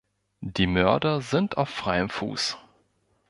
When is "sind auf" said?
1.21-1.69